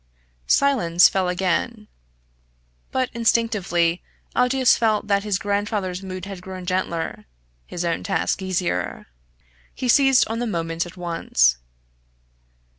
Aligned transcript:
Silence 0.47 1.07
fell 1.07 1.29
again. 1.29 1.87
But 2.91 3.11
instinctively 3.13 4.01
Aldous 4.35 4.75
felt 4.75 5.05
that 5.05 5.23
his 5.23 5.37
grandfather's 5.37 6.01
mood 6.01 6.25
had 6.25 6.41
grown 6.41 6.65
gentler 6.65 7.27
his 7.67 7.85
own 7.85 8.01
task 8.01 8.41
easier. 8.41 9.05
He 9.75 9.87
seized 9.87 10.27
on 10.27 10.39
the 10.39 10.47
moment 10.47 10.87
at 10.87 10.97
once. 10.97 11.57